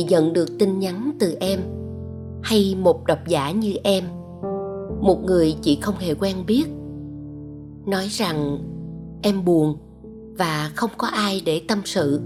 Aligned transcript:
vì 0.00 0.06
chị 0.06 0.14
nhận 0.14 0.32
được 0.32 0.58
tin 0.58 0.78
nhắn 0.78 1.10
từ 1.18 1.36
em. 1.40 1.60
Hay 2.42 2.76
một 2.78 3.06
độc 3.06 3.18
giả 3.28 3.50
như 3.50 3.74
em. 3.84 4.04
Một 5.00 5.24
người 5.24 5.54
chị 5.62 5.78
không 5.82 5.94
hề 5.98 6.14
quen 6.14 6.36
biết. 6.46 6.64
Nói 7.86 8.06
rằng, 8.10 8.58
em 9.22 9.44
buồn 9.44 9.76
và 10.38 10.70
không 10.74 10.90
có 10.98 11.06
ai 11.06 11.42
để 11.44 11.62
tâm 11.68 11.78
sự. 11.84 12.20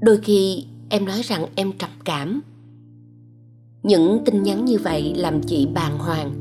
Đôi 0.00 0.18
khi 0.22 0.64
em 0.88 1.04
nói 1.04 1.22
rằng 1.22 1.46
em 1.54 1.72
trầm 1.78 1.90
cảm. 2.04 2.40
Những 3.82 4.22
tin 4.24 4.42
nhắn 4.42 4.64
như 4.64 4.78
vậy 4.78 5.14
làm 5.16 5.42
chị 5.42 5.68
bàng 5.74 5.98
hoàng. 5.98 6.34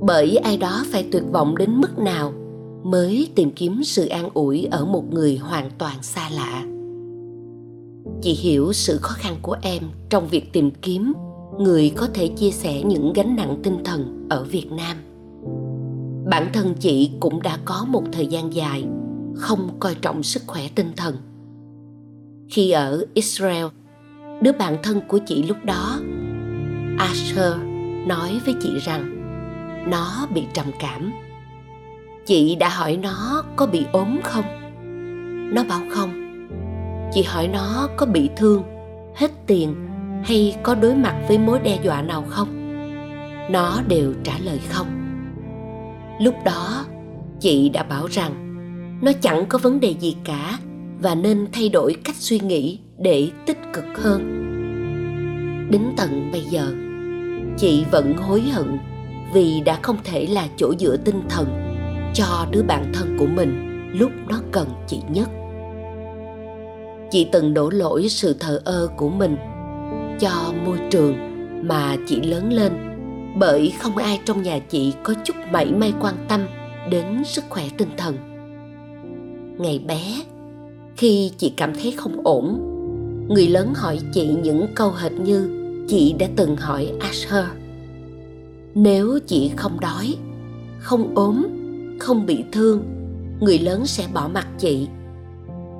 Bởi 0.00 0.36
ai 0.36 0.56
đó 0.56 0.84
phải 0.90 1.08
tuyệt 1.12 1.24
vọng 1.32 1.56
đến 1.56 1.80
mức 1.80 1.98
nào 1.98 2.32
mới 2.84 3.28
tìm 3.34 3.50
kiếm 3.50 3.84
sự 3.84 4.06
an 4.06 4.28
ủi 4.34 4.64
ở 4.64 4.84
một 4.84 5.04
người 5.12 5.36
hoàn 5.36 5.70
toàn 5.78 6.02
xa 6.02 6.30
lạ 6.30 6.77
chị 8.22 8.32
hiểu 8.32 8.72
sự 8.72 8.98
khó 9.02 9.14
khăn 9.18 9.36
của 9.42 9.56
em 9.62 9.82
trong 10.08 10.28
việc 10.28 10.52
tìm 10.52 10.70
kiếm 10.70 11.12
người 11.58 11.92
có 11.96 12.08
thể 12.14 12.28
chia 12.28 12.50
sẻ 12.50 12.82
những 12.82 13.12
gánh 13.12 13.36
nặng 13.36 13.60
tinh 13.62 13.84
thần 13.84 14.26
ở 14.30 14.44
việt 14.44 14.66
nam. 14.70 14.96
Bản 16.30 16.50
thân 16.52 16.74
chị 16.80 17.10
cũng 17.20 17.42
đã 17.42 17.58
có 17.64 17.86
một 17.88 18.02
thời 18.12 18.26
gian 18.26 18.54
dài 18.54 18.84
không 19.34 19.76
coi 19.80 19.94
trọng 19.94 20.22
sức 20.22 20.42
khỏe 20.46 20.62
tinh 20.74 20.92
thần. 20.96 21.16
Khi 22.48 22.70
ở 22.70 23.04
israel, 23.14 23.66
đứa 24.42 24.52
bạn 24.52 24.76
thân 24.82 25.00
của 25.08 25.18
chị 25.26 25.42
lúc 25.42 25.56
đó, 25.64 26.00
asher, 26.98 27.54
nói 28.06 28.40
với 28.44 28.54
chị 28.62 28.70
rằng 28.78 29.14
nó 29.90 30.26
bị 30.34 30.42
trầm 30.54 30.66
cảm. 30.80 31.12
Chị 32.26 32.54
đã 32.54 32.68
hỏi 32.68 32.96
nó 32.96 33.44
có 33.56 33.66
bị 33.66 33.84
ốm 33.92 34.18
không? 34.24 34.44
Nó 35.54 35.64
bảo 35.64 35.80
không 35.90 36.27
chị 37.12 37.22
hỏi 37.22 37.48
nó 37.48 37.88
có 37.96 38.06
bị 38.06 38.30
thương, 38.36 38.62
hết 39.16 39.30
tiền 39.46 39.74
hay 40.24 40.56
có 40.62 40.74
đối 40.74 40.94
mặt 40.94 41.14
với 41.28 41.38
mối 41.38 41.58
đe 41.58 41.78
dọa 41.82 42.02
nào 42.02 42.24
không? 42.28 42.48
Nó 43.50 43.80
đều 43.88 44.14
trả 44.24 44.32
lời 44.44 44.60
không. 44.68 44.86
Lúc 46.20 46.34
đó, 46.44 46.84
chị 47.40 47.68
đã 47.68 47.82
bảo 47.82 48.06
rằng 48.06 48.32
nó 49.02 49.12
chẳng 49.20 49.46
có 49.48 49.58
vấn 49.58 49.80
đề 49.80 49.94
gì 50.00 50.16
cả 50.24 50.58
và 51.00 51.14
nên 51.14 51.46
thay 51.52 51.68
đổi 51.68 51.96
cách 52.04 52.16
suy 52.16 52.40
nghĩ 52.40 52.78
để 52.98 53.28
tích 53.46 53.58
cực 53.72 53.84
hơn. 53.94 54.44
Đến 55.70 55.82
tận 55.96 56.28
bây 56.32 56.40
giờ, 56.40 56.72
chị 57.56 57.84
vẫn 57.90 58.16
hối 58.16 58.40
hận 58.40 58.78
vì 59.32 59.60
đã 59.60 59.78
không 59.82 59.96
thể 60.04 60.26
là 60.26 60.48
chỗ 60.56 60.74
dựa 60.78 60.96
tinh 60.96 61.22
thần 61.28 61.46
cho 62.14 62.46
đứa 62.50 62.62
bạn 62.62 62.92
thân 62.94 63.16
của 63.18 63.26
mình 63.26 63.80
lúc 63.92 64.10
nó 64.28 64.40
cần 64.52 64.68
chị 64.86 65.00
nhất 65.08 65.28
chị 67.10 67.26
từng 67.32 67.54
đổ 67.54 67.70
lỗi 67.70 68.08
sự 68.08 68.36
thờ 68.40 68.60
ơ 68.64 68.88
của 68.96 69.08
mình 69.08 69.36
cho 70.20 70.52
môi 70.66 70.78
trường 70.90 71.14
mà 71.68 71.96
chị 72.06 72.20
lớn 72.20 72.52
lên, 72.52 72.72
bởi 73.38 73.72
không 73.78 73.96
ai 73.96 74.20
trong 74.24 74.42
nhà 74.42 74.58
chị 74.58 74.92
có 75.02 75.14
chút 75.24 75.36
mảy 75.50 75.72
may 75.72 75.92
quan 76.00 76.14
tâm 76.28 76.46
đến 76.90 77.22
sức 77.24 77.44
khỏe 77.48 77.64
tinh 77.76 77.88
thần. 77.96 78.16
Ngày 79.58 79.78
bé, 79.78 80.02
khi 80.96 81.32
chị 81.38 81.52
cảm 81.56 81.74
thấy 81.74 81.92
không 81.96 82.20
ổn, 82.24 82.60
người 83.28 83.48
lớn 83.48 83.72
hỏi 83.76 84.00
chị 84.12 84.28
những 84.42 84.66
câu 84.74 84.90
hệt 84.90 85.12
như 85.12 85.50
chị 85.88 86.14
đã 86.18 86.26
từng 86.36 86.56
hỏi 86.56 86.92
asher. 87.00 87.44
Nếu 88.74 89.18
chị 89.26 89.50
không 89.56 89.80
đói, 89.80 90.14
không 90.78 91.14
ốm, 91.14 91.46
không 91.98 92.26
bị 92.26 92.44
thương, 92.52 92.82
người 93.40 93.58
lớn 93.58 93.86
sẽ 93.86 94.04
bỏ 94.14 94.28
mặt 94.34 94.46
chị 94.58 94.88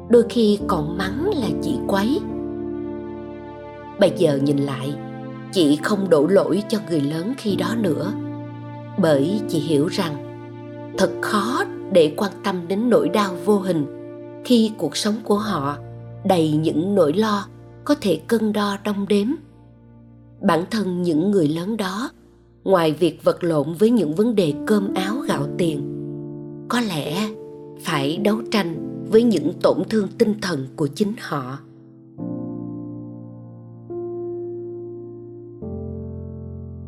đôi 0.09 0.25
khi 0.29 0.59
còn 0.67 0.99
mắng 0.99 1.31
là 1.35 1.49
chị 1.63 1.79
quấy. 1.87 2.21
Bây 4.01 4.13
giờ 4.17 4.39
nhìn 4.43 4.57
lại, 4.57 4.95
chị 5.53 5.79
không 5.83 6.11
đổ 6.11 6.27
lỗi 6.27 6.63
cho 6.69 6.79
người 6.91 7.01
lớn 7.01 7.33
khi 7.39 7.57
đó 7.57 7.75
nữa, 7.79 8.13
bởi 8.99 9.41
chị 9.49 9.59
hiểu 9.59 9.87
rằng 9.87 10.15
thật 10.99 11.11
khó 11.21 11.65
để 11.93 12.13
quan 12.17 12.33
tâm 12.45 12.69
đến 12.69 12.91
nỗi 12.91 13.09
đau 13.09 13.35
vô 13.45 13.59
hình 13.59 13.87
khi 14.45 14.73
cuộc 14.79 14.97
sống 14.97 15.15
của 15.25 15.39
họ 15.39 15.77
đầy 16.25 16.53
những 16.53 16.95
nỗi 16.95 17.13
lo 17.13 17.47
có 17.85 17.95
thể 18.01 18.21
cân 18.27 18.53
đo 18.53 18.77
đong 18.85 19.09
đếm. 19.09 19.27
Bản 20.41 20.65
thân 20.71 21.03
những 21.03 21.31
người 21.31 21.49
lớn 21.49 21.77
đó, 21.77 22.11
ngoài 22.65 22.93
việc 22.93 23.25
vật 23.25 23.45
lộn 23.45 23.73
với 23.75 23.91
những 23.91 24.15
vấn 24.15 24.35
đề 24.35 24.53
cơm 24.67 24.95
áo 24.95 25.15
gạo 25.29 25.47
tiền, 25.59 25.95
có 26.69 26.81
lẽ 26.81 27.29
phải 27.81 28.17
đấu 28.17 28.37
tranh 28.51 28.88
với 29.11 29.23
những 29.23 29.53
tổn 29.63 29.79
thương 29.91 30.09
tinh 30.19 30.35
thần 30.43 30.67
của 30.77 30.87
chính 30.87 31.13
họ. 31.19 31.59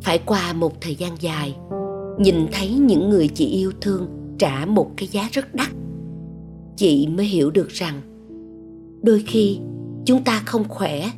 Phải 0.02 0.18
qua 0.26 0.52
một 0.52 0.80
thời 0.80 0.94
gian 0.94 1.12
dài, 1.20 1.56
nhìn 2.18 2.36
thấy 2.52 2.74
những 2.74 3.10
người 3.10 3.28
chị 3.28 3.46
yêu 3.46 3.72
thương 3.80 4.06
trả 4.38 4.66
một 4.66 4.90
cái 4.96 5.08
giá 5.08 5.28
rất 5.32 5.54
đắt, 5.54 5.68
chị 6.76 7.06
mới 7.06 7.26
hiểu 7.26 7.50
được 7.50 7.68
rằng 7.68 8.00
đôi 9.02 9.24
khi 9.26 9.58
chúng 10.04 10.24
ta 10.24 10.42
không 10.46 10.64
khỏe, 10.68 11.10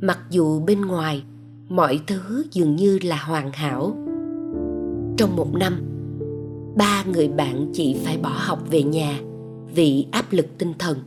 mặc 0.00 0.18
dù 0.30 0.60
bên 0.60 0.80
ngoài 0.80 1.22
mọi 1.68 2.00
thứ 2.06 2.44
dường 2.52 2.76
như 2.76 2.98
là 3.02 3.16
hoàn 3.16 3.52
hảo. 3.52 3.96
Trong 5.16 5.36
một 5.36 5.54
năm, 5.54 5.82
ba 6.76 7.04
người 7.12 7.28
bạn 7.28 7.70
chị 7.72 7.96
phải 8.04 8.18
bỏ 8.18 8.32
học 8.34 8.58
về 8.70 8.82
nhà 8.82 9.20
vì 9.74 10.06
áp 10.10 10.24
lực 10.30 10.46
tinh 10.58 10.72
thần. 10.78 10.98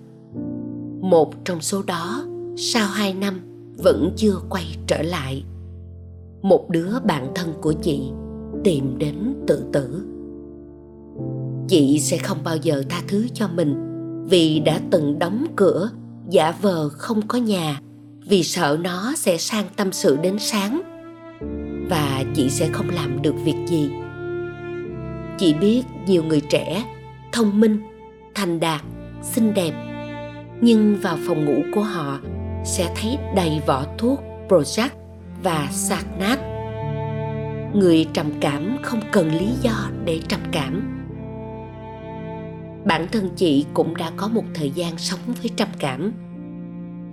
Một 1.02 1.46
trong 1.46 1.62
số 1.62 1.84
đó, 1.88 2.26
sau 2.58 2.88
hai 2.88 3.14
năm, 3.14 3.40
vẫn 3.78 4.14
chưa 4.16 4.36
quay 4.50 4.64
trở 4.88 5.02
lại. 5.02 5.44
Một 6.42 6.70
đứa 6.70 7.00
bạn 7.06 7.32
thân 7.36 7.54
của 7.62 7.74
chị 7.74 8.02
tìm 8.64 8.98
đến 8.98 9.34
tự 9.48 9.64
tử. 9.74 10.04
Chị 11.68 12.00
sẽ 12.00 12.18
không 12.18 12.38
bao 12.44 12.58
giờ 12.58 12.84
tha 12.90 13.02
thứ 13.08 13.28
cho 13.34 13.48
mình 13.48 13.76
vì 14.30 14.60
đã 14.60 14.80
từng 14.92 15.20
đóng 15.20 15.46
cửa, 15.56 15.90
giả 16.30 16.54
vờ 16.62 16.90
không 16.90 17.28
có 17.28 17.38
nhà, 17.38 17.82
vì 18.28 18.44
sợ 18.44 18.78
nó 18.82 19.14
sẽ 19.18 19.38
sang 19.38 19.66
tâm 19.76 19.92
sự 19.92 20.18
đến 20.22 20.36
sáng. 20.40 20.82
Và 21.90 22.24
chị 22.36 22.50
sẽ 22.50 22.70
không 22.74 22.90
làm 22.90 23.22
được 23.22 23.36
việc 23.46 23.58
gì. 23.68 23.90
Chị 25.38 25.54
biết 25.54 25.84
nhiều 26.08 26.24
người 26.24 26.42
trẻ, 26.42 26.86
thông 27.32 27.60
minh 27.60 27.80
thành 28.36 28.60
đạt, 28.60 28.82
xinh 29.22 29.54
đẹp. 29.54 29.74
Nhưng 30.62 30.98
vào 31.02 31.18
phòng 31.28 31.46
ngủ 31.46 31.64
của 31.74 31.84
họ 31.84 32.20
sẽ 32.66 32.94
thấy 32.96 33.18
đầy 33.36 33.62
vỏ 33.68 33.86
thuốc 33.98 34.20
Prozac 34.50 34.90
và 35.44 35.68
sạc 35.72 36.06
nát 36.20 36.40
người 37.74 38.06
trầm 38.14 38.32
cảm 38.42 38.78
không 38.82 39.00
cần 39.12 39.32
lý 39.32 39.48
do 39.62 39.90
để 40.06 40.20
trầm 40.28 40.40
cảm. 40.52 41.00
Bản 42.86 43.08
thân 43.12 43.30
chị 43.36 43.66
cũng 43.74 43.96
đã 43.96 44.12
có 44.18 44.28
một 44.28 44.44
thời 44.54 44.70
gian 44.70 44.98
sống 44.98 45.20
với 45.42 45.52
trầm 45.56 45.68
cảm. 45.80 46.14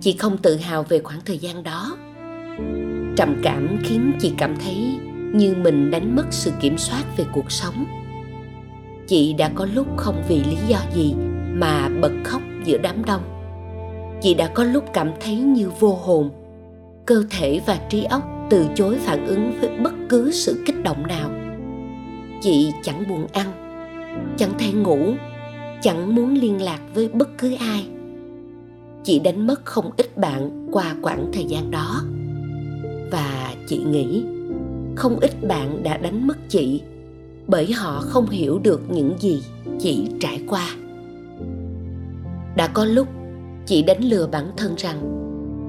Chị 0.01 0.15
không 0.19 0.37
tự 0.37 0.57
hào 0.57 0.83
về 0.83 0.99
khoảng 1.03 1.19
thời 1.25 1.37
gian 1.37 1.63
đó. 1.63 1.97
Trầm 3.17 3.41
cảm 3.43 3.77
khiến 3.83 4.11
chị 4.19 4.33
cảm 4.37 4.55
thấy 4.63 4.97
như 5.33 5.55
mình 5.55 5.91
đánh 5.91 6.15
mất 6.15 6.25
sự 6.29 6.51
kiểm 6.61 6.77
soát 6.77 7.03
về 7.17 7.25
cuộc 7.33 7.51
sống 7.51 7.85
chị 9.07 9.33
đã 9.33 9.51
có 9.55 9.67
lúc 9.73 9.87
không 9.97 10.23
vì 10.27 10.35
lý 10.35 10.57
do 10.67 10.77
gì 10.95 11.13
mà 11.53 11.89
bật 12.01 12.11
khóc 12.23 12.41
giữa 12.65 12.77
đám 12.77 13.05
đông. 13.05 13.21
Chị 14.21 14.33
đã 14.33 14.47
có 14.47 14.63
lúc 14.63 14.83
cảm 14.93 15.11
thấy 15.19 15.35
như 15.35 15.69
vô 15.79 15.93
hồn. 15.93 16.29
Cơ 17.05 17.23
thể 17.29 17.61
và 17.65 17.79
trí 17.89 18.03
óc 18.03 18.23
từ 18.49 18.65
chối 18.75 18.97
phản 18.99 19.27
ứng 19.27 19.51
với 19.59 19.69
bất 19.83 19.93
cứ 20.09 20.31
sự 20.31 20.63
kích 20.65 20.83
động 20.83 21.07
nào. 21.07 21.29
Chị 22.41 22.71
chẳng 22.83 23.03
buồn 23.09 23.27
ăn, 23.33 23.51
chẳng 24.37 24.51
thể 24.59 24.73
ngủ, 24.73 25.13
chẳng 25.81 26.15
muốn 26.15 26.33
liên 26.33 26.61
lạc 26.61 26.79
với 26.93 27.07
bất 27.07 27.37
cứ 27.37 27.55
ai. 27.59 27.85
Chị 29.03 29.19
đánh 29.19 29.47
mất 29.47 29.65
không 29.65 29.91
ít 29.97 30.17
bạn 30.17 30.67
qua 30.71 30.95
quãng 31.01 31.29
thời 31.33 31.43
gian 31.43 31.71
đó. 31.71 32.01
Và 33.11 33.53
chị 33.67 33.77
nghĩ 33.77 34.23
không 34.95 35.19
ít 35.19 35.47
bạn 35.47 35.83
đã 35.83 35.97
đánh 35.97 36.27
mất 36.27 36.37
chị 36.49 36.81
bởi 37.47 37.71
họ 37.71 38.01
không 38.01 38.29
hiểu 38.29 38.59
được 38.59 38.81
những 38.89 39.15
gì 39.19 39.43
chị 39.79 40.07
trải 40.19 40.43
qua. 40.47 40.75
Đã 42.55 42.67
có 42.67 42.85
lúc 42.85 43.07
chị 43.65 43.83
đánh 43.83 44.03
lừa 44.03 44.27
bản 44.27 44.51
thân 44.57 44.73
rằng 44.77 45.17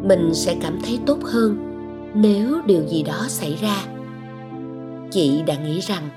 mình 0.08 0.34
sẽ 0.34 0.56
cảm 0.62 0.78
thấy 0.84 0.98
tốt 1.06 1.18
hơn 1.22 1.56
nếu 2.14 2.62
điều 2.66 2.88
gì 2.88 3.02
đó 3.02 3.26
xảy 3.28 3.56
ra. 3.62 3.84
Chị 5.10 5.42
đã 5.46 5.54
nghĩ 5.64 5.80
rằng 5.80 6.08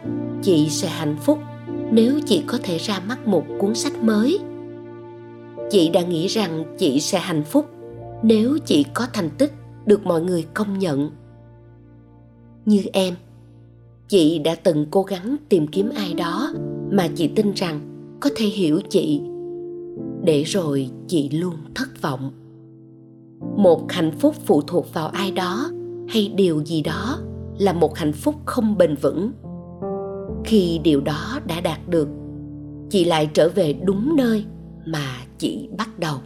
chị 0.44 0.70
sẽ 0.70 0.88
hạnh 0.88 1.18
phúc 1.22 1.40
nếu 1.92 2.20
chị 2.26 2.44
có 2.48 2.58
thể 2.64 2.78
ra 2.78 3.00
mắt 3.08 3.28
một 3.28 3.44
cuốn 3.60 3.76
sách 3.76 4.04
mới. 4.04 4.40
Chị 5.70 5.90
đã 5.90 6.02
nghĩ 6.02 6.28
rằng 6.28 6.76
chị 6.78 7.00
sẽ 7.00 7.20
hạnh 7.20 7.44
phúc 7.44 7.66
nếu 8.24 8.58
chị 8.66 8.86
có 8.94 9.08
thành 9.14 9.30
tích 9.30 9.54
được 9.86 10.06
mọi 10.06 10.22
người 10.22 10.46
công 10.54 10.80
nhận. 10.80 11.12
Như 12.66 12.82
em 12.94 13.16
chị 14.08 14.40
đã 14.40 14.56
từng 14.56 14.86
cố 14.92 15.04
gắng 15.04 15.36
tìm 15.50 15.68
kiếm 15.68 15.90
ai 15.96 16.14
đó 16.14 16.54
mà 16.92 17.08
chị 17.16 17.28
tin 17.28 17.52
rằng 17.54 17.80
có 18.20 18.30
thể 18.36 18.46
hiểu 18.46 18.80
chị. 18.90 19.22
Để 20.24 20.44
rồi 20.44 20.90
chị 21.08 21.30
luôn 21.30 21.56
thất 21.76 22.02
vọng. 22.02 22.32
Một 23.58 23.92
hạnh 23.92 24.12
phúc 24.20 24.36
phụ 24.46 24.62
thuộc 24.62 24.94
vào 24.94 25.08
ai 25.08 25.32
đó 25.32 25.70
hay 26.08 26.34
điều 26.36 26.64
gì 26.66 26.82
đó 26.82 27.20
là 27.60 27.74
một 27.74 27.98
hạnh 27.98 28.14
phúc 28.14 28.36
không 28.46 28.78
bền 28.78 28.96
vững. 28.96 29.32
Khi 30.46 30.80
điều 30.84 31.02
đó 31.02 31.40
đã 31.48 31.62
đạt 31.62 31.90
được, 31.90 32.08
chị 32.90 33.06
lại 33.06 33.30
trở 33.34 33.50
về 33.50 33.74
đúng 33.74 34.16
nơi 34.16 34.46
mà 34.88 35.08
chị 35.38 35.70
bắt 35.78 36.00
đầu. 36.00 36.18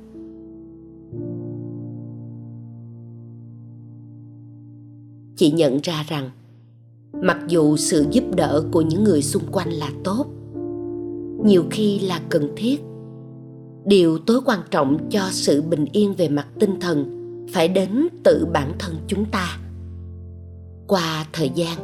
Chị 5.36 5.52
nhận 5.52 5.80
ra 5.84 6.04
rằng 6.08 6.30
mặc 7.14 7.38
dù 7.48 7.78
sự 7.78 8.06
giúp 8.12 8.24
đỡ 8.36 8.64
của 8.72 8.82
những 8.82 9.04
người 9.04 9.22
xung 9.22 9.44
quanh 9.52 9.70
là 9.70 9.90
tốt, 10.04 10.26
nhiều 11.46 11.64
khi 11.72 12.00
là 12.00 12.22
cần 12.30 12.54
thiết. 12.56 12.82
Điều 13.86 14.18
tối 14.18 14.42
quan 14.46 14.60
trọng 14.72 15.10
cho 15.10 15.22
sự 15.32 15.62
bình 15.62 15.86
yên 15.92 16.14
về 16.14 16.30
mặt 16.30 16.48
tinh 16.60 16.80
thần 16.80 17.16
phải 17.54 17.68
đến 17.68 18.08
tự 18.24 18.48
bản 18.54 18.74
thân 18.80 18.96
chúng 19.08 19.26
ta. 19.26 19.58
Qua 20.88 21.26
thời 21.34 21.52
gian, 21.56 21.78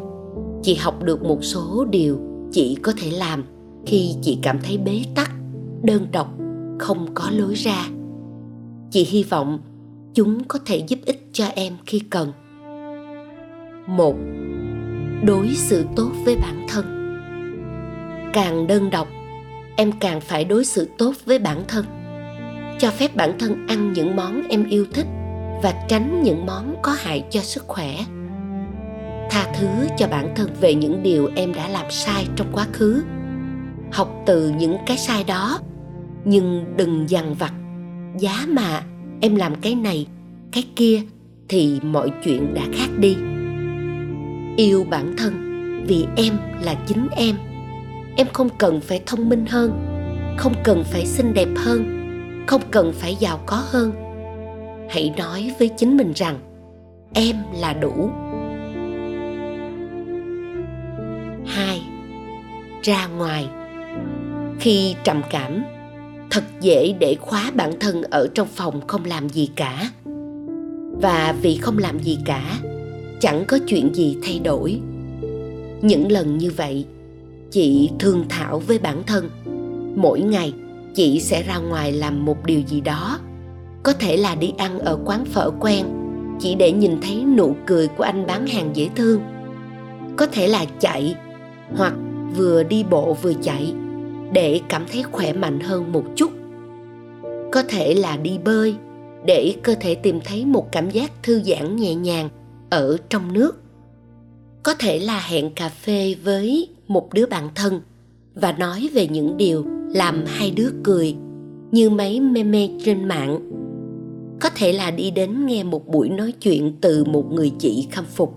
chị 0.63 0.75
học 0.75 1.04
được 1.04 1.24
một 1.24 1.44
số 1.44 1.86
điều 1.89 2.18
chị 2.51 2.75
có 2.81 2.94
thể 2.98 3.12
làm 3.12 3.44
khi 3.86 4.16
chị 4.22 4.39
cảm 4.42 4.60
thấy 4.63 4.77
bế 4.77 5.01
tắc, 5.16 5.31
đơn 5.83 6.07
độc, 6.12 6.27
không 6.80 7.07
có 7.13 7.30
lối 7.30 7.54
ra. 7.54 7.89
Chị 8.92 9.04
hy 9.04 9.24
vọng 9.24 9.60
chúng 10.13 10.44
có 10.48 10.60
thể 10.66 10.83
giúp 10.88 11.00
ích 11.06 11.30
cho 11.33 11.45
em 11.45 11.74
khi 11.86 12.00
cần. 12.00 12.31
Một 13.88 14.16
đối 15.24 15.50
xử 15.56 15.86
tốt 15.96 16.12
với 16.26 16.36
bản 16.36 16.66
thân. 16.70 16.86
Càng 18.34 18.68
đơn 18.68 18.90
độc, 18.90 19.08
em 19.76 19.92
càng 19.92 20.22
phải 20.22 20.46
đối 20.46 20.66
xử 20.66 20.90
tốt 20.98 21.14
với 21.26 21.40
bản 21.40 21.64
thân. 21.68 21.86
Cho 22.80 22.92
phép 22.92 23.16
bản 23.16 23.38
thân 23.40 23.68
ăn 23.68 23.94
những 23.94 24.16
món 24.16 24.48
em 24.50 24.66
yêu 24.70 24.86
thích 24.94 25.08
và 25.64 25.74
tránh 25.88 26.24
những 26.24 26.46
món 26.46 26.76
có 26.82 26.96
hại 27.00 27.24
cho 27.30 27.40
sức 27.42 27.68
khỏe. 27.68 27.96
Tha 29.30 29.54
thứ 29.60 29.68
cho 29.98 30.08
bản 30.08 30.34
thân 30.36 30.50
về 30.62 30.76
những 30.76 31.04
điều 31.04 31.30
em 31.36 31.54
đã 31.54 31.68
làm 31.68 31.86
sai 31.90 32.28
trong 32.36 32.48
quá 32.52 32.66
khứ. 32.74 33.04
Học 33.92 34.24
từ 34.26 34.50
những 34.50 34.78
cái 34.86 34.98
sai 34.98 35.24
đó, 35.24 35.60
nhưng 36.26 36.66
đừng 36.78 37.10
dằn 37.10 37.34
vặt. 37.34 37.54
Giá 38.20 38.46
mà 38.48 38.84
em 39.22 39.36
làm 39.36 39.56
cái 39.56 39.76
này, 39.76 40.08
cái 40.52 40.64
kia 40.76 41.02
thì 41.48 41.80
mọi 41.84 42.12
chuyện 42.24 42.54
đã 42.54 42.62
khác 42.74 42.90
đi 43.00 43.16
yêu 44.56 44.86
bản 44.90 45.13
thân, 45.18 45.34
vì 45.88 46.06
em 46.16 46.38
là 46.62 46.75
chính 46.88 47.07
em. 47.16 47.36
Em 48.18 48.28
không 48.34 48.50
cần 48.57 48.81
phải 48.81 49.02
thông 49.06 49.30
minh 49.30 49.46
hơn, 49.46 49.72
không 50.38 50.54
cần 50.63 50.84
phải 50.84 51.06
xinh 51.06 51.34
đẹp 51.34 51.48
hơn, 51.56 51.86
không 52.48 52.62
cần 52.72 52.94
phải 52.94 53.16
giàu 53.19 53.40
có 53.46 53.63
hơn. 53.72 53.92
Hãy 54.90 55.13
nói 55.18 55.52
với 55.60 55.69
chính 55.78 55.98
mình 55.98 56.13
rằng, 56.16 56.40
em 57.13 57.36
là 57.60 57.74
đủ. 57.74 58.10
Hai, 61.46 61.81
ra 62.84 63.08
ngoài. 63.08 63.48
Khi 64.60 64.96
trầm 65.04 65.22
cảm, 65.30 65.63
thật 66.30 66.44
dễ 66.62 66.94
để 67.00 67.16
khóa 67.22 67.51
bản 67.56 67.80
thân 67.80 68.01
ở 68.01 68.28
trong 68.34 68.48
phòng 68.48 68.88
không 68.88 69.06
làm 69.06 69.30
gì 69.30 69.50
cả. 69.56 69.90
Và 71.01 71.36
vì 71.42 71.58
không 71.58 71.78
làm 71.78 72.00
gì 72.00 72.18
cả 72.25 72.44
chẳng 73.25 73.45
có 73.48 73.60
chuyện 73.68 73.95
gì 73.95 74.18
thay 74.24 74.39
đổi. 74.39 74.80
Những 75.81 76.12
lần 76.12 76.38
như 76.38 76.51
vậy, 76.57 76.86
chị 77.51 77.89
thương 78.00 78.25
thảo 78.30 78.60
với 78.60 78.80
bản 78.80 79.04
thân. 79.07 79.30
Mỗi 79.95 80.22
ngày, 80.22 80.54
chị 80.95 81.19
sẽ 81.19 81.44
ra 81.44 81.57
ngoài 81.57 81.92
làm 81.92 82.25
một 82.25 82.45
điều 82.45 82.62
gì 82.68 82.81
đó. 82.81 83.19
Có 83.83 83.94
thể 83.94 84.18
là 84.18 84.36
đi 84.36 84.54
ăn 84.57 84.80
ở 84.80 85.00
quán 85.06 85.25
phở 85.25 85.51
quen, 85.60 85.86
chỉ 86.39 86.56
để 86.56 86.72
nhìn 86.72 87.01
thấy 87.01 87.24
nụ 87.38 87.56
cười 87.66 87.88
của 87.88 88.04
anh 88.04 88.27
bán 88.27 88.48
hàng 88.48 88.69
dễ 88.74 88.89
thương. 88.95 89.22
Có 90.18 90.25
thể 90.25 90.48
là 90.48 90.66
chạy, 90.80 91.16
hoặc 91.75 91.94
vừa 92.38 92.63
đi 92.63 92.83
bộ 92.89 93.18
vừa 93.22 93.33
chạy, 93.33 93.74
để 94.31 94.62
cảm 94.69 94.86
thấy 94.92 95.04
khỏe 95.04 95.33
mạnh 95.33 95.60
hơn 95.60 95.92
một 95.92 96.04
chút. 96.16 96.31
Có 97.51 97.63
thể 97.68 97.94
là 97.94 98.18
đi 98.18 98.38
bơi, 98.45 98.75
để 99.25 99.54
cơ 99.63 99.75
thể 99.80 99.95
tìm 99.95 100.19
thấy 100.25 100.45
một 100.45 100.72
cảm 100.72 100.89
giác 100.89 101.12
thư 101.24 101.42
giãn 101.44 101.75
nhẹ 101.75 101.95
nhàng 101.95 102.30
ở 102.75 102.98
trong 103.10 103.33
nước. 103.33 103.56
Có 104.63 104.74
thể 104.80 105.00
là 105.00 105.19
hẹn 105.19 105.50
cà 105.56 105.69
phê 105.69 106.16
với 106.24 106.69
một 106.88 107.13
đứa 107.13 107.25
bạn 107.25 107.50
thân 107.56 107.81
và 108.33 108.51
nói 108.51 108.89
về 108.94 109.07
những 109.07 109.38
điều 109.38 109.66
làm 109.94 110.24
hai 110.25 110.51
đứa 110.51 110.69
cười 110.83 111.16
như 111.72 111.89
mấy 111.89 112.19
meme 112.19 112.68
trên 112.86 113.07
mạng. 113.07 113.39
Có 114.42 114.50
thể 114.56 114.74
là 114.74 114.92
đi 114.92 115.12
đến 115.12 115.45
nghe 115.45 115.63
một 115.63 115.88
buổi 115.88 116.10
nói 116.10 116.31
chuyện 116.31 116.75
từ 116.81 117.04
một 117.04 117.31
người 117.31 117.51
chị 117.60 117.88
khâm 117.92 118.06
phục. 118.06 118.36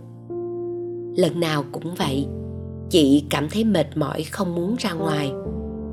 Lần 1.17 1.41
nào 1.41 1.65
cũng 1.73 1.95
vậy, 1.95 2.27
chị 2.91 3.25
cảm 3.31 3.49
thấy 3.51 3.65
mệt 3.65 3.97
mỏi 3.97 4.23
không 4.23 4.55
muốn 4.55 4.77
ra 4.79 4.93
ngoài. 4.93 5.33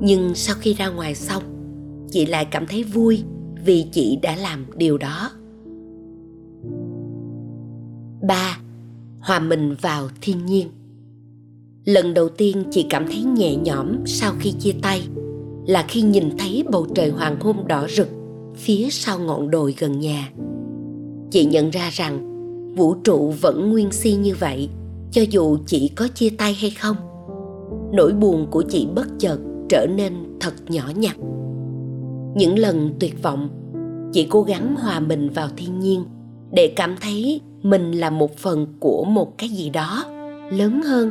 Nhưng 0.00 0.34
sau 0.34 0.56
khi 0.60 0.74
ra 0.74 0.88
ngoài 0.88 1.14
xong, 1.14 1.42
chị 2.10 2.26
lại 2.26 2.44
cảm 2.44 2.66
thấy 2.66 2.84
vui 2.84 3.22
vì 3.64 3.86
chị 3.92 4.18
đã 4.22 4.36
làm 4.36 4.66
điều 4.76 4.98
đó 4.98 5.30
ba, 8.26 8.58
hòa 9.20 9.38
mình 9.38 9.74
vào 9.80 10.08
thiên 10.20 10.46
nhiên. 10.46 10.68
Lần 11.84 12.14
đầu 12.14 12.28
tiên 12.28 12.64
chị 12.70 12.86
cảm 12.90 13.06
thấy 13.06 13.22
nhẹ 13.22 13.56
nhõm 13.56 13.86
sau 14.06 14.32
khi 14.40 14.52
chia 14.52 14.74
tay 14.82 15.08
là 15.66 15.84
khi 15.88 16.02
nhìn 16.02 16.30
thấy 16.38 16.64
bầu 16.70 16.86
trời 16.94 17.10
hoàng 17.10 17.40
hôn 17.40 17.56
đỏ 17.68 17.86
rực 17.88 18.08
phía 18.54 18.88
sau 18.90 19.18
ngọn 19.18 19.50
đồi 19.50 19.74
gần 19.78 20.00
nhà. 20.00 20.30
Chị 21.30 21.44
nhận 21.44 21.70
ra 21.70 21.90
rằng 21.92 22.36
vũ 22.76 22.94
trụ 22.94 23.34
vẫn 23.40 23.70
nguyên 23.70 23.92
si 23.92 24.12
như 24.12 24.34
vậy, 24.34 24.68
cho 25.10 25.22
dù 25.30 25.58
chị 25.66 25.90
có 25.96 26.08
chia 26.08 26.30
tay 26.30 26.54
hay 26.54 26.70
không, 26.70 26.96
nỗi 27.92 28.12
buồn 28.12 28.46
của 28.50 28.62
chị 28.68 28.86
bất 28.94 29.06
chợt 29.18 29.38
trở 29.68 29.86
nên 29.96 30.12
thật 30.40 30.54
nhỏ 30.68 30.90
nhặt. 30.96 31.16
Những 32.34 32.58
lần 32.58 32.94
tuyệt 33.00 33.22
vọng, 33.22 33.48
chị 34.12 34.26
cố 34.30 34.42
gắng 34.42 34.76
hòa 34.76 35.00
mình 35.00 35.30
vào 35.30 35.48
thiên 35.56 35.80
nhiên 35.80 36.04
để 36.52 36.72
cảm 36.76 36.96
thấy 37.00 37.40
mình 37.70 37.92
là 37.92 38.10
một 38.10 38.36
phần 38.36 38.66
của 38.80 39.04
một 39.04 39.38
cái 39.38 39.48
gì 39.48 39.70
đó 39.70 40.04
lớn 40.50 40.82
hơn, 40.82 41.10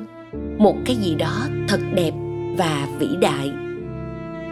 một 0.58 0.76
cái 0.86 0.96
gì 0.96 1.16
đó 1.16 1.48
thật 1.68 1.80
đẹp 1.94 2.12
và 2.58 2.88
vĩ 3.00 3.08
đại. 3.22 3.52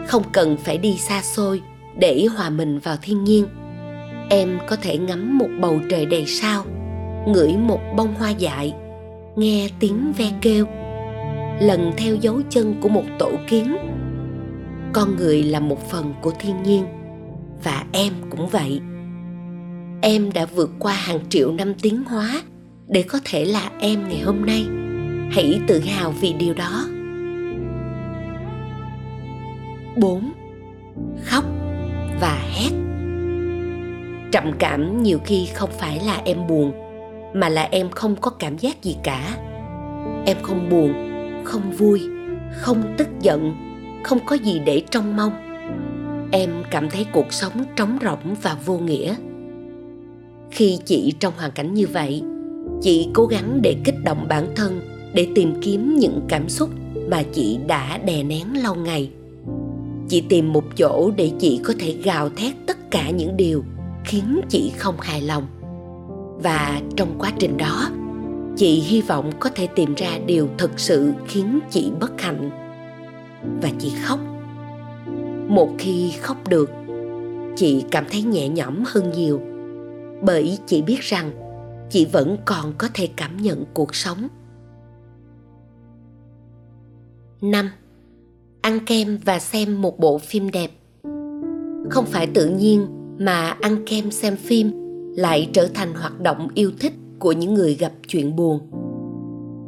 Không 0.06 0.22
cần 0.32 0.56
phải 0.56 0.78
đi 0.78 0.96
xa 0.96 1.22
xôi 1.22 1.62
để 1.98 2.26
hòa 2.36 2.50
mình 2.50 2.78
vào 2.78 2.96
thiên 3.02 3.24
nhiên. 3.24 3.46
Em 4.30 4.58
có 4.68 4.76
thể 4.76 4.98
ngắm 4.98 5.38
một 5.38 5.48
bầu 5.60 5.80
trời 5.90 6.06
đầy 6.06 6.26
sao, 6.26 6.64
ngửi 7.26 7.56
một 7.56 7.80
bông 7.96 8.14
hoa 8.14 8.30
dại, 8.30 8.74
nghe 9.36 9.68
tiếng 9.80 10.12
ve 10.18 10.26
kêu, 10.40 10.66
lần 11.60 11.92
theo 11.96 12.14
dấu 12.14 12.40
chân 12.50 12.74
của 12.80 12.88
một 12.88 13.04
tổ 13.18 13.30
kiến. 13.48 13.76
Con 14.92 15.16
người 15.16 15.42
là 15.42 15.60
một 15.60 15.90
phần 15.90 16.14
của 16.22 16.32
thiên 16.38 16.62
nhiên 16.62 16.84
và 17.64 17.84
em 17.92 18.12
cũng 18.30 18.48
vậy 18.48 18.80
em 20.06 20.32
đã 20.32 20.46
vượt 20.46 20.70
qua 20.78 20.92
hàng 20.92 21.18
triệu 21.28 21.52
năm 21.52 21.74
tiến 21.82 22.04
hóa 22.04 22.42
để 22.88 23.02
có 23.02 23.18
thể 23.24 23.44
là 23.44 23.70
em 23.80 24.08
ngày 24.08 24.20
hôm 24.20 24.46
nay. 24.46 24.66
Hãy 25.32 25.60
tự 25.66 25.80
hào 25.80 26.10
vì 26.20 26.32
điều 26.32 26.54
đó. 26.54 26.84
4. 29.96 30.32
Khóc 31.24 31.44
và 32.20 32.42
hét. 32.52 32.70
Trầm 34.32 34.52
cảm 34.58 35.02
nhiều 35.02 35.18
khi 35.24 35.48
không 35.54 35.70
phải 35.78 36.00
là 36.06 36.22
em 36.24 36.46
buồn 36.46 36.72
Mà 37.34 37.48
là 37.48 37.68
em 37.70 37.90
không 37.90 38.16
có 38.16 38.30
cảm 38.30 38.58
giác 38.58 38.82
gì 38.82 38.96
cả. 39.02 39.36
Em 40.26 40.36
không 40.42 40.68
buồn, 40.70 40.92
không 41.44 41.70
vui, 41.70 42.02
không 42.52 42.94
tức 42.96 43.08
giận 43.20 43.54
Không 44.02 44.18
có 44.26 44.36
gì 44.36 44.58
để 44.58 44.82
trông 44.90 45.16
mong. 45.16 45.32
Em 46.32 46.50
cảm 46.70 46.90
thấy 46.90 47.06
cuộc 47.12 47.32
sống 47.32 47.64
trống 47.76 47.98
rỗng 48.02 48.34
và 48.42 48.56
vô 48.64 48.78
nghĩa. 48.78 49.14
Khi 50.54 50.78
chị 50.84 51.14
trong 51.20 51.32
hoàn 51.36 51.50
cảnh 51.50 51.74
như 51.74 51.86
vậy, 51.86 52.22
Chị 52.82 53.08
cố 53.14 53.26
gắng 53.26 53.58
để 53.62 53.76
kích 53.84 54.04
động 54.04 54.26
bản 54.28 54.46
thân, 54.56 54.80
Để 55.14 55.26
tìm 55.34 55.54
kiếm 55.60 55.96
những 55.98 56.20
cảm 56.28 56.48
xúc 56.48 56.70
mà 57.10 57.22
chị 57.32 57.58
đã 57.66 57.98
đè 57.98 58.22
nén 58.22 58.62
lâu 58.62 58.74
ngày. 58.74 59.10
Chị 60.08 60.20
tìm 60.20 60.52
một 60.52 60.64
chỗ 60.76 61.10
để 61.16 61.30
chị 61.38 61.60
có 61.64 61.74
thể 61.78 61.96
gào 62.04 62.28
thét 62.28 62.54
tất 62.66 62.90
cả 62.90 63.10
những 63.10 63.36
điều 63.36 63.64
khiến 64.04 64.40
chị 64.48 64.72
không 64.76 64.94
hài 65.00 65.22
lòng. 65.22 65.46
Và 66.42 66.80
trong 66.96 67.14
quá 67.18 67.32
trình 67.38 67.56
đó, 67.56 67.90
chị 68.56 68.80
hy 68.80 69.00
vọng 69.00 69.32
có 69.40 69.50
thể 69.54 69.66
tìm 69.66 69.94
ra 69.94 70.18
điều 70.26 70.48
thực 70.58 70.80
sự 70.80 71.12
khiến 71.26 71.60
chị 71.70 71.90
bất 72.00 72.20
hạnh. 72.20 72.50
Và 73.62 73.70
chị 73.78 73.92
khóc. 74.02 74.20
Một 75.48 75.68
khi 75.78 76.12
khóc 76.20 76.48
được, 76.48 76.70
chị 77.56 77.84
cảm 77.90 78.04
thấy 78.10 78.22
nhẹ 78.22 78.48
nhõm 78.48 78.82
hơn 78.86 79.10
nhiều 79.10 79.40
bởi 80.26 80.58
chị 80.66 80.82
biết 80.82 81.00
rằng, 81.00 81.30
chị 81.90 82.06
vẫn 82.12 82.36
còn 82.44 82.72
có 82.78 82.88
thể 82.94 83.08
cảm 83.16 83.36
nhận 83.36 83.64
cuộc 83.74 83.94
sống. 83.94 84.28
Năm, 87.40 87.70
ăn 88.60 88.78
kem 88.86 89.18
và 89.24 89.38
xem 89.38 89.82
một 89.82 89.98
bộ 89.98 90.18
phim 90.18 90.50
đẹp. 90.50 90.70
Không 91.90 92.06
phải 92.06 92.26
tự 92.26 92.48
nhiên 92.48 92.86
mà 93.18 93.56
ăn 93.60 93.84
kem 93.86 94.10
xem 94.10 94.36
phim 94.36 94.72
lại 95.16 95.50
trở 95.52 95.68
thành 95.74 95.94
hoạt 95.94 96.20
động 96.20 96.48
yêu 96.54 96.70
thích 96.80 96.92
của 97.18 97.32
những 97.32 97.54
người 97.54 97.74
gặp 97.74 97.92
chuyện 98.08 98.36
buồn. 98.36 98.60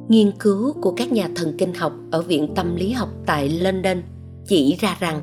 Nghiên 0.08 0.30
cứu 0.38 0.72
của 0.82 0.92
các 0.96 1.12
nhà 1.12 1.28
thần 1.36 1.54
kinh 1.58 1.75
học 1.75 1.92
ở 2.10 2.22
viện 2.22 2.54
tâm 2.54 2.76
lý 2.76 2.90
học 2.90 3.08
tại 3.26 3.48
london 3.48 4.02
chỉ 4.46 4.76
ra 4.80 4.96
rằng, 5.00 5.20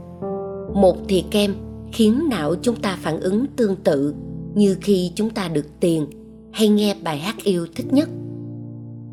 một 0.82 0.98
thìa 1.08 1.22
kem 1.32 1.56
khiến 1.92 2.28
não 2.30 2.56
chúng 2.62 2.76
ta 2.76 2.98
phản 3.02 3.20
ứng 3.20 3.46
tương 3.56 3.76
tự 3.76 4.14
như 4.56 4.78
khi 4.82 5.12
chúng 5.16 5.30
ta 5.30 5.48
được 5.48 5.66
tiền 5.80 6.08
hay 6.52 6.68
nghe 6.68 6.96
bài 7.04 7.18
hát 7.18 7.36
yêu 7.44 7.68
thích 7.76 7.94
nhất. 7.94 8.10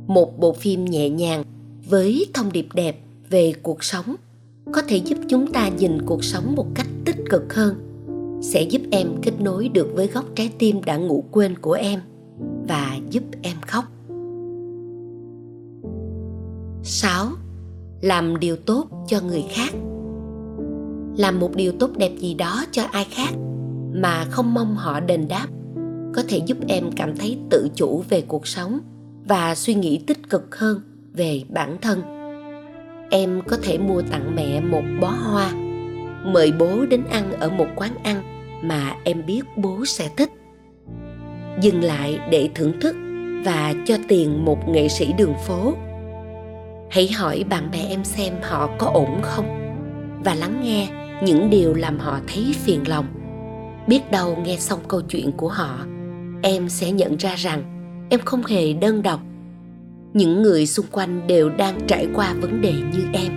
Một 0.06 0.38
bộ 0.38 0.52
phim 0.52 0.84
nhẹ 0.84 1.10
nhàng 1.10 1.44
với 1.88 2.26
thông 2.34 2.52
điệp 2.52 2.66
đẹp 2.74 3.00
về 3.30 3.52
cuộc 3.62 3.84
sống 3.84 4.14
có 4.72 4.82
thể 4.88 4.96
giúp 4.96 5.18
chúng 5.28 5.52
ta 5.52 5.68
nhìn 5.68 6.02
cuộc 6.06 6.24
sống 6.24 6.54
một 6.56 6.66
cách 6.74 6.86
tích 7.04 7.16
cực 7.30 7.54
hơn, 7.54 7.74
sẽ 8.42 8.62
giúp 8.62 8.82
em 8.90 9.08
kết 9.22 9.40
nối 9.40 9.68
được 9.68 9.88
với 9.94 10.06
góc 10.06 10.24
trái 10.34 10.52
tim 10.58 10.84
đã 10.84 10.96
ngủ 10.96 11.24
quên 11.30 11.58
của 11.58 11.72
em 11.72 12.00
và 12.68 12.98
giúp 13.10 13.22
em 13.42 13.56
khóc. 13.66 13.84
6. 16.82 17.26
Làm 18.00 18.40
điều 18.40 18.56
tốt 18.56 18.86
cho 19.08 19.20
người 19.20 19.44
khác. 19.50 19.74
Làm 21.16 21.40
một 21.40 21.56
điều 21.56 21.72
tốt 21.72 21.90
đẹp 21.96 22.12
gì 22.18 22.34
đó 22.34 22.64
cho 22.72 22.82
ai 22.82 23.06
khác 23.10 23.30
mà 23.92 24.24
không 24.30 24.54
mong 24.54 24.76
họ 24.76 25.00
đền 25.00 25.28
đáp, 25.28 25.46
có 26.14 26.22
thể 26.28 26.40
giúp 26.46 26.58
em 26.68 26.90
cảm 26.96 27.16
thấy 27.16 27.38
tự 27.50 27.68
chủ 27.74 28.04
về 28.08 28.20
cuộc 28.20 28.46
sống 28.46 28.78
và 29.24 29.54
suy 29.54 29.74
nghĩ 29.74 30.04
tích 30.06 30.30
cực 30.30 30.56
hơn 30.56 30.80
về 31.12 31.42
bản 31.48 31.76
thân. 31.82 32.02
Em 33.10 33.42
có 33.48 33.56
thể 33.62 33.78
mua 33.78 34.02
tặng 34.02 34.36
mẹ 34.36 34.60
một 34.60 34.82
bó 35.00 35.08
hoa, 35.08 35.52
mời 36.24 36.52
bố 36.58 36.86
đến 36.90 37.04
ăn 37.10 37.32
ở 37.32 37.50
một 37.50 37.66
quán 37.76 37.94
ăn 38.02 38.22
mà 38.62 38.96
em 39.04 39.26
biết 39.26 39.42
bố 39.56 39.84
sẽ 39.84 40.08
thích. 40.16 40.30
Dừng 41.62 41.82
lại 41.82 42.18
để 42.30 42.48
thưởng 42.54 42.80
thức 42.80 42.96
và 43.44 43.74
cho 43.86 43.96
tiền 44.08 44.44
một 44.44 44.68
nghệ 44.68 44.88
sĩ 44.88 45.12
đường 45.18 45.34
phố. 45.46 45.74
Hãy 46.90 47.08
hỏi 47.12 47.44
bạn 47.50 47.70
bè 47.72 47.78
em 47.88 48.04
xem 48.04 48.34
họ 48.42 48.70
có 48.78 48.86
ổn 48.86 49.22
không 49.22 49.74
và 50.24 50.34
lắng 50.34 50.60
nghe 50.62 50.88
những 51.22 51.50
điều 51.50 51.74
làm 51.74 51.98
họ 51.98 52.20
thấy 52.28 52.54
phiền 52.64 52.88
lòng 52.88 53.06
biết 53.90 54.10
đâu 54.10 54.36
nghe 54.44 54.56
xong 54.56 54.78
câu 54.88 55.00
chuyện 55.00 55.32
của 55.32 55.48
họ, 55.48 55.78
em 56.42 56.68
sẽ 56.68 56.92
nhận 56.92 57.16
ra 57.16 57.34
rằng 57.34 57.62
em 58.10 58.20
không 58.24 58.46
hề 58.46 58.72
đơn 58.72 59.02
độc. 59.02 59.20
Những 60.12 60.42
người 60.42 60.66
xung 60.66 60.86
quanh 60.92 61.26
đều 61.26 61.48
đang 61.48 61.80
trải 61.86 62.06
qua 62.14 62.34
vấn 62.40 62.60
đề 62.60 62.72
như 62.72 63.04
em. 63.12 63.32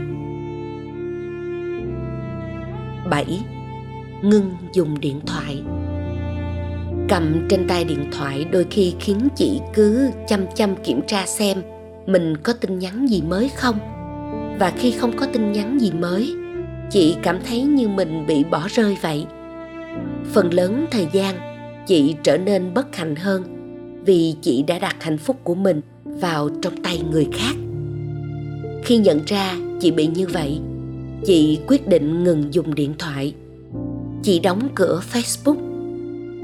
7. 3.10 3.40
Ngưng 4.22 4.52
dùng 4.74 5.00
điện 5.00 5.20
thoại. 5.26 5.64
Cầm 7.10 7.48
trên 7.50 7.68
tay 7.68 7.84
điện 7.84 8.10
thoại 8.12 8.46
đôi 8.52 8.66
khi 8.72 8.94
khiến 9.00 9.28
chị 9.36 9.60
cứ 9.74 10.10
chăm 10.28 10.46
chăm 10.56 10.76
kiểm 10.76 11.02
tra 11.08 11.26
xem 11.26 11.58
mình 12.06 12.38
có 12.38 12.54
tin 12.54 12.80
nhắn 12.80 13.10
gì 13.10 13.22
mới 13.22 13.50
không. 13.56 13.80
Và 14.60 14.74
khi 14.78 14.92
không 14.92 15.18
có 15.18 15.26
tin 15.34 15.52
nhắn 15.52 15.82
gì 15.82 15.92
mới, 15.92 16.34
chị 16.90 17.16
cảm 17.24 17.40
thấy 17.48 17.62
như 17.62 17.88
mình 17.88 18.26
bị 18.28 18.44
bỏ 18.44 18.68
rơi 18.70 18.98
vậy 19.02 19.26
phần 20.32 20.54
lớn 20.54 20.86
thời 20.92 21.08
gian, 21.14 21.36
chị 21.88 22.16
trở 22.24 22.38
nên 22.38 22.74
bất 22.74 22.96
hạnh 22.96 23.16
hơn 23.16 23.44
vì 24.06 24.36
chị 24.42 24.64
đã 24.68 24.80
đặt 24.80 24.96
hạnh 25.00 25.18
phúc 25.18 25.38
của 25.44 25.56
mình 25.56 25.82
vào 26.04 26.50
trong 26.62 26.84
tay 26.84 27.02
người 27.12 27.28
khác. 27.34 27.56
Khi 28.84 28.98
nhận 28.98 29.20
ra 29.26 29.56
chị 29.80 29.92
bị 29.92 30.08
như 30.08 30.28
vậy, 30.28 30.60
chị 31.26 31.60
quyết 31.68 31.88
định 31.88 32.24
ngừng 32.24 32.54
dùng 32.54 32.76
điện 32.76 32.94
thoại. 33.00 33.34
Chị 34.24 34.40
đóng 34.40 34.70
cửa 34.76 35.02
facebook 35.14 35.58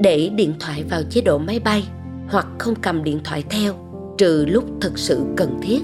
để 0.00 0.30
điện 0.36 0.54
thoại 0.60 0.84
vào 0.90 1.02
chế 1.10 1.20
độ 1.20 1.38
máy 1.38 1.60
bay 1.60 1.84
hoặc 2.28 2.46
không 2.58 2.74
cầm 2.82 3.04
điện 3.04 3.20
thoại 3.24 3.44
theo, 3.50 3.74
trừ 4.18 4.44
lúc 4.48 4.64
thực 4.80 4.98
sự 4.98 5.20
cần 5.36 5.58
thiết. 5.62 5.80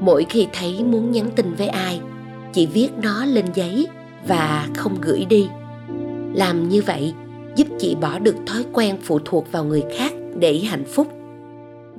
Mỗi 0.00 0.26
khi 0.30 0.46
thấy 0.52 0.84
muốn 0.84 1.10
nhắn 1.10 1.30
tin 1.36 1.54
với 1.54 1.68
ai, 1.68 2.00
chị 2.52 2.66
viết 2.66 2.88
nó 3.02 3.24
lên 3.24 3.44
giấy 3.54 3.86
và 4.26 4.68
không 4.76 4.96
gửi 5.00 5.24
đi 5.24 5.48
làm 6.38 6.68
như 6.68 6.82
vậy 6.82 7.14
giúp 7.56 7.68
chị 7.78 7.96
bỏ 8.00 8.18
được 8.18 8.36
thói 8.46 8.64
quen 8.72 8.96
phụ 9.02 9.18
thuộc 9.24 9.52
vào 9.52 9.64
người 9.64 9.84
khác 9.96 10.12
để 10.38 10.58
hạnh 10.58 10.84
phúc 10.84 11.06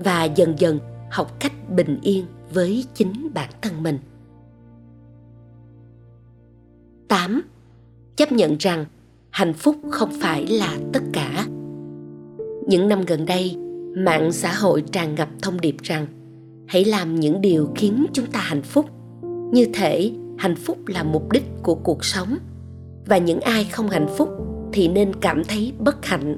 và 0.03 0.23
dần 0.23 0.53
dần 0.57 0.79
học 1.11 1.39
cách 1.39 1.69
bình 1.69 1.99
yên 2.01 2.25
với 2.53 2.85
chính 2.93 3.29
bản 3.33 3.49
thân 3.61 3.83
mình 3.83 3.99
8. 7.07 7.41
Chấp 8.15 8.31
nhận 8.31 8.55
rằng 8.59 8.85
hạnh 9.29 9.53
phúc 9.53 9.75
không 9.91 10.09
phải 10.21 10.47
là 10.47 10.77
tất 10.93 11.03
cả. 11.13 11.45
Những 12.67 12.87
năm 12.87 13.01
gần 13.07 13.25
đây, 13.25 13.55
mạng 13.95 14.31
xã 14.31 14.53
hội 14.53 14.83
tràn 14.91 15.15
ngập 15.15 15.29
thông 15.41 15.61
điệp 15.61 15.75
rằng 15.83 16.07
hãy 16.67 16.85
làm 16.85 17.19
những 17.19 17.41
điều 17.41 17.69
khiến 17.75 18.05
chúng 18.13 18.25
ta 18.25 18.39
hạnh 18.39 18.61
phúc. 18.61 18.85
Như 19.51 19.65
thể 19.73 20.11
hạnh 20.37 20.55
phúc 20.55 20.77
là 20.87 21.03
mục 21.03 21.31
đích 21.31 21.43
của 21.63 21.75
cuộc 21.75 22.05
sống 22.05 22.37
và 23.09 23.17
những 23.17 23.41
ai 23.41 23.63
không 23.63 23.89
hạnh 23.89 24.07
phúc 24.17 24.29
thì 24.73 24.87
nên 24.87 25.15
cảm 25.21 25.43
thấy 25.43 25.73
bất 25.79 26.05
hạnh. 26.05 26.37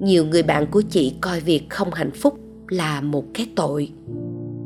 Nhiều 0.00 0.24
người 0.24 0.42
bạn 0.42 0.66
của 0.70 0.82
chị 0.90 1.14
coi 1.20 1.40
việc 1.40 1.70
không 1.70 1.92
hạnh 1.92 2.10
phúc 2.10 2.38
là 2.68 3.00
một 3.00 3.24
cái 3.34 3.46
tội. 3.56 3.90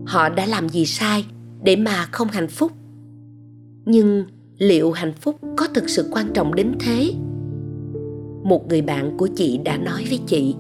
Họ 0.07 0.29
đã 0.29 0.47
làm 0.47 0.69
gì 0.69 0.87
sai 0.87 1.25
để 1.63 1.77
mà 1.77 2.09
không 2.13 2.29
hạnh 2.29 2.49
phúc? 2.49 2.73
Nhưng 3.85 4.25
liệu 4.59 4.93
hạnh 4.93 5.13
phúc 5.21 5.37
có 5.57 5.67
thực 5.75 5.91
sự 5.91 6.09
quan 6.13 6.27
trọng 6.35 6.55
đến 6.55 6.73
thế 6.81 7.13
một 8.45 8.69
người 8.69 8.83
bạn 8.83 9.17
của 9.17 9.29
chị 9.37 9.61
đã 9.65 9.77
nói 9.77 10.05
với 10.09 10.21
chị, 10.27 10.55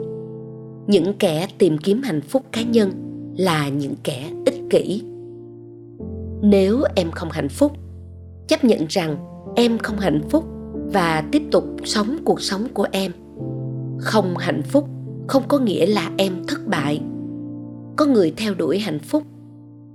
những 0.86 1.12
kẻ 1.18 1.48
tìm 1.58 1.78
kiếm 1.78 2.02
hạnh 2.02 2.20
phúc 2.20 2.42
cá 2.52 2.62
nhân 2.62 2.90
là 3.36 3.68
những 3.68 3.94
kẻ 4.04 4.30
ích 4.46 4.60
kỷ 4.70 5.02
nếu 6.42 6.82
em 6.96 7.10
không 7.10 7.30
hạnh 7.30 7.48
phúc, 7.48 7.72
chấp 8.48 8.64
nhận 8.64 8.86
rằng 8.88 9.16
em 9.56 9.78
không 9.78 9.98
hạnh 9.98 10.20
phúc 10.30 10.44
và 10.92 11.24
tiếp 11.32 11.42
tục 11.50 11.64
sống 11.84 12.18
cuộc 12.24 12.40
sống 12.40 12.68
của 12.74 12.86
em. 12.92 13.12
Không 13.98 14.36
hạnh 14.36 14.62
phúc 14.62 14.88
không 15.28 15.42
có 15.48 15.58
nghĩa 15.58 15.86
là 15.86 16.10
em 16.16 16.32
thất 16.48 16.66
bại. 16.66 17.00
Có 17.96 18.06
người 18.06 18.34
theo 18.36 18.54
đuổi 18.54 18.78
hạnh 18.78 18.98
phúc, 18.98 19.22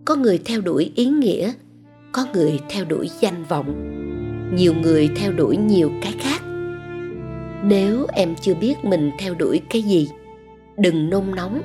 có 0.05 0.15
người 0.15 0.39
theo 0.45 0.61
đuổi 0.61 0.91
ý 0.95 1.05
nghĩa, 1.05 1.51
có 2.11 2.25
người 2.33 2.59
theo 2.69 2.85
đuổi 2.85 3.09
danh 3.19 3.43
vọng. 3.49 3.93
Nhiều 4.55 4.73
người 4.81 5.09
theo 5.15 5.31
đuổi 5.31 5.57
nhiều 5.57 5.91
cái 6.01 6.13
khác. 6.19 6.41
Nếu 7.63 8.05
em 8.13 8.35
chưa 8.41 8.55
biết 8.55 8.75
mình 8.83 9.11
theo 9.19 9.33
đuổi 9.33 9.61
cái 9.69 9.81
gì, 9.81 10.09
đừng 10.77 11.09
nôn 11.09 11.23
nóng, 11.35 11.61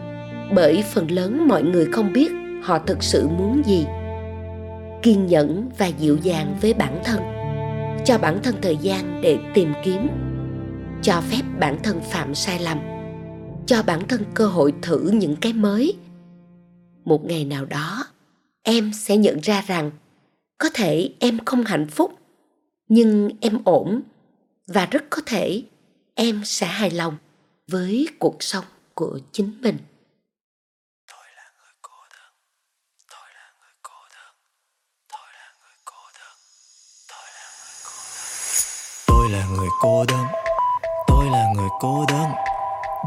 bởi 0.55 0.85
phần 0.95 1.11
lớn 1.11 1.49
mọi 1.49 1.63
người 1.63 1.87
không 1.93 2.13
biết 2.13 2.33
họ 2.63 2.79
thực 2.79 3.03
sự 3.03 3.29
muốn 3.29 3.63
gì. 3.67 3.87
Kiên 5.03 5.27
nhẫn 5.27 5.69
và 5.79 5.87
dịu 5.87 6.17
dàng 6.23 6.57
với 6.61 6.75
bản 6.75 7.01
thân 7.05 7.42
cho 8.05 8.19
bản 8.19 8.41
thân 8.43 8.55
thời 8.63 8.77
gian 8.77 9.21
để 9.23 9.39
tìm 9.55 9.73
kiếm, 9.85 10.09
cho 11.03 11.21
phép 11.21 11.43
bản 11.59 11.79
thân 11.83 12.01
phạm 12.11 12.35
sai 12.35 12.59
lầm, 12.59 12.79
cho 13.67 13.83
bản 13.83 14.09
thân 14.09 14.25
cơ 14.35 14.47
hội 14.47 14.75
thử 14.83 15.11
những 15.11 15.37
cái 15.41 15.53
mới. 15.53 15.97
Một 17.05 17.25
ngày 17.25 17.45
nào 17.45 17.65
đó, 17.65 18.05
em 18.63 18.93
sẽ 18.93 19.17
nhận 19.17 19.41
ra 19.41 19.65
rằng 19.67 19.91
có 20.59 20.69
thể 20.75 21.11
em 21.19 21.39
không 21.45 21.65
hạnh 21.65 21.87
phúc, 21.87 22.13
nhưng 22.89 23.31
em 23.41 23.59
ổn 23.65 24.03
và 24.67 24.87
rất 24.87 25.05
có 25.11 25.23
thể 25.27 25.63
em 26.15 26.43
sẽ 26.45 26.67
hài 26.67 26.91
lòng 26.91 27.17
với 27.69 28.09
cuộc 28.19 28.43
sống 28.43 28.65
của 28.95 29.21
chính 29.33 29.61
mình 29.61 29.79
tôi 31.07 31.27
là 31.37 31.53
người 31.59 31.73
cô 31.83 31.93
đơn 32.13 32.33
tôi 33.11 33.29
là 33.35 33.53
người 33.61 33.75
cô 33.83 33.95
đơn 34.15 34.35
tôi 35.09 35.29
là 35.35 35.53
người 35.61 35.77
cô 35.85 36.03
đơn 36.19 36.37
tôi 39.07 39.22
là 39.33 39.45
người 39.57 39.69
cô 39.81 40.05
đơn. 40.09 40.25
Tôi 41.07 41.25
là 41.33 41.47
người 41.55 41.69
cô 41.81 42.05
đơn. 42.09 42.31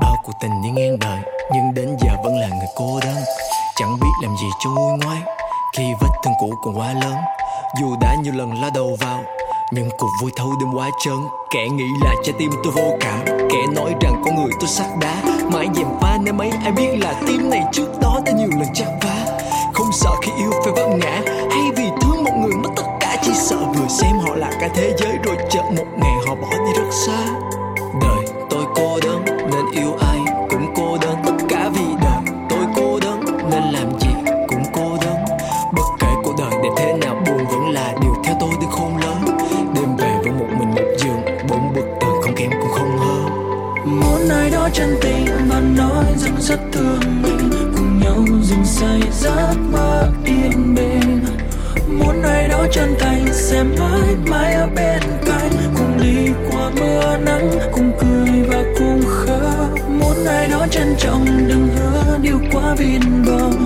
Bao 0.02 0.16
cuộc 0.24 0.34
tình 0.42 0.52
đi 0.64 0.70
ngang 0.70 1.00
đời, 1.00 1.20
nhưng 1.54 1.74
đến 1.74 1.98
giờ 2.00 2.12
vẫn 2.24 2.40
là 2.40 2.48
người 2.48 2.68
cô 2.76 3.00
đơn. 3.04 3.16
Chẳng 3.76 3.98
biết 4.02 4.12
làm 4.22 4.38
gì 4.38 4.48
cho 4.64 4.70
nguôi 4.70 4.98
ngoái 4.98 5.22
khi 5.78 5.84
vết 6.02 6.10
thương 6.24 6.34
cũ 6.40 6.50
còn 6.64 6.78
quá 6.78 6.94
lớn. 6.94 7.16
Dù 7.80 7.96
đã 8.02 8.16
nhiều 8.24 8.34
lần 8.34 8.62
la 8.62 8.70
đầu 8.76 8.98
vào, 9.00 9.24
nhưng 9.72 9.90
cuộc 9.98 10.10
vui 10.22 10.32
thâu 10.36 10.54
đêm 10.60 10.74
quá 10.74 10.90
trơn 11.06 11.18
Kẻ 11.52 11.68
nghĩ 11.70 11.88
là 12.04 12.16
trái 12.24 12.36
tim 12.40 12.52
tôi 12.64 12.74
vô 12.74 12.98
cảm, 13.00 13.20
Kẻ 13.26 13.68
nói 13.76 13.94
rằng 14.02 14.22
con 14.26 14.36
người 14.36 14.52
tôi 14.60 14.70
sắt 14.70 14.88
đá. 15.02 15.16
Mãi 15.54 15.68
dèm 15.76 15.88
pha 16.02 16.18
nên 16.24 16.38
mấy 16.38 16.50
ai 16.64 16.72
biết 16.72 16.90
là 16.98 17.22
tim 17.28 17.50
này 17.50 17.64
trước 17.72 18.00
đó 18.02 18.20
đã 18.26 18.32
nhiều 18.32 18.50
lần 18.60 18.74
chắp 18.74 18.88
vá 19.02 19.26
Không 19.74 19.92
sợ 19.92 20.12
khi 20.22 20.32
yêu 20.38 20.52
phải 20.64 20.74
vấp 20.74 20.90
ngã, 20.98 21.22
Hay 21.52 21.72
vì 21.76 21.86
thương 22.02 22.24
một 22.24 22.34
người 22.42 22.56
mất 22.64 22.70
tất 22.76 22.84
cả. 23.00 23.18
Chỉ 23.24 23.32
sợ 23.34 23.58
vừa 23.58 23.88
xem 23.88 24.20
họ 24.20 24.36
là 24.36 24.52
cả 24.62 24.70
thế 24.76 24.94
giới 24.98 25.18
Rồi 25.24 25.36
chợt 25.50 25.64
một 25.78 25.86
ngày 25.98 26.15
xa. 26.96 27.26
Đời 28.02 28.26
tôi 28.50 28.66
cô 28.76 29.00
đơn. 29.04 29.15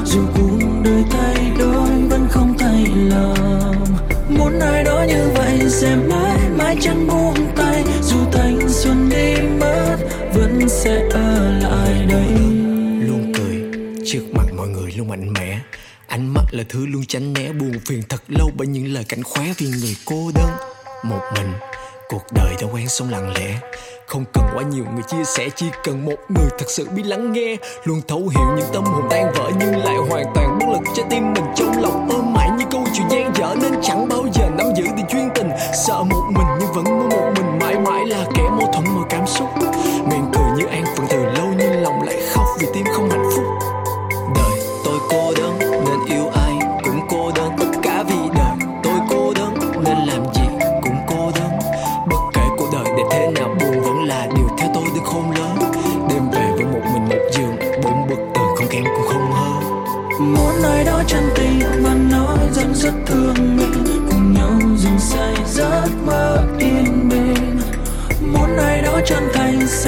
Dù 0.10 0.22
cuộc 0.36 0.60
đời 0.84 1.04
thay 1.10 1.52
đổi 1.60 1.90
vẫn 2.10 2.28
không 2.30 2.58
thay 2.60 2.86
lòng. 3.10 3.86
Muốn 4.30 4.60
ai 4.60 4.84
đó 4.84 5.06
như 5.08 5.30
vậy 5.36 5.60
sẽ 5.70 5.96
mãi 5.96 6.40
mãi 6.58 6.76
chẳng 6.82 7.08
buông 7.08 7.52
tay. 7.56 7.84
Dù 8.02 8.18
thanh 8.32 8.60
xuân 8.70 9.10
đi 9.10 9.36
mất, 9.60 9.98
vẫn 10.34 10.70
sẽ 10.70 11.10
ở 11.12 11.60
lại 11.60 12.06
đây. 12.10 12.28
Luôn 13.08 13.34
cười 13.38 13.64
trước 14.06 14.24
mặt 14.34 14.46
mọi 14.58 14.68
người 14.68 14.92
luôn 14.98 15.08
mạnh 15.08 15.34
mẽ. 15.34 15.60
Ánh 16.08 16.34
mắt 16.34 16.44
là 16.52 16.64
thứ 16.70 16.86
luôn 16.86 17.06
tránh 17.06 17.34
né, 17.34 17.54
buồn 17.54 17.74
phiền 17.86 18.02
thật 18.10 18.22
lâu 18.28 18.52
bởi 18.58 18.68
những 18.68 18.94
lời 18.94 19.04
cảnh 19.10 19.24
khóe 19.24 19.54
vì 19.58 19.68
người 19.68 19.96
cô 20.06 20.32
đơn. 20.36 20.52
Một 21.04 21.22
mình 21.36 21.54
cuộc 22.10 22.24
đời 22.32 22.56
đã 22.62 22.68
quen 22.74 22.88
sống 22.88 23.10
lặng 23.10 23.34
lẽ. 23.36 23.60
Không 24.08 24.26
cần 24.34 24.44
quá 24.56 24.64
nhiều 24.64 24.86
người 24.94 25.04
chia 25.08 25.24
sẻ, 25.24 25.50
chỉ 25.56 25.66
cần 25.84 26.06
một 26.06 26.16
người 26.30 26.50
thật 26.60 26.66
sự 26.68 26.90
biết 26.90 27.04
lắng 27.06 27.32
nghe. 27.32 27.56
Luôn 27.84 28.02
thấu 28.08 28.20
hiểu 28.20 28.56
những 28.58 28.68
tâm 28.74 28.84
hồn 28.84 29.04
tan 29.10 29.32
vỡ 29.36 29.52
nhưng 29.60 29.78
lại 29.78 29.96
hoàn 30.10 30.26
toàn 30.36 30.60
bất 30.60 30.66
lực 30.74 30.82
trái 30.96 31.06
tim 31.10 31.34
mình 31.34 31.44
trong 31.56 31.82
lòng 31.82 32.10
ôm 32.12 32.34
mãi 32.34 32.50
như 32.58 32.66
câu 32.72 32.84
chuyện 32.94 33.08
gian 33.10 33.34
dở. 33.36 33.56
Nên 33.62 33.82
chẳng 33.84 34.08
bao 34.10 34.26
giờ 34.34 34.50
nắm 34.58 34.68
giữ 34.78 34.84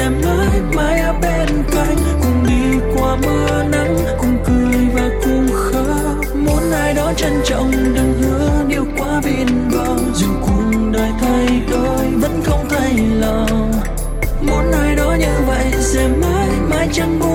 em 0.02 0.22
mãi 0.26 0.62
mãi 0.76 1.00
ở 1.00 1.14
bên 1.22 1.64
cạnh. 1.72 1.98
Cùng 2.22 2.46
đi 2.48 2.80
qua 2.96 3.16
mưa 3.16 3.64
nắng, 3.72 3.98
cùng 4.20 4.38
cười 4.46 4.88
và 4.96 5.10
cùng 5.24 5.48
khóc. 5.54 6.36
Muốn 6.36 6.72
ai 6.72 6.94
đó 6.94 7.14
trân 7.18 7.34
trọng, 7.46 7.72
đừng 7.72 8.14
hứa 8.22 8.50
điều 8.68 8.86
quá 8.98 9.22
biên 9.26 9.48
bầu 9.72 9.98
dù 10.14 10.28
cuộc 10.42 10.92
đời 10.94 11.10
thay 11.22 11.62
đổi, 11.72 12.06
vẫn 12.22 12.42
không 12.46 12.66
thay 12.70 12.94
lòng. 13.20 13.72
Muốn 14.42 14.72
ai 14.72 14.96
đó 14.96 15.16
như 15.20 15.46
vậy 15.48 15.66
sẽ 15.80 16.08
mãi 16.08 16.50
mãi 16.70 16.88
chẳng 16.94 17.20
buông 17.20 17.31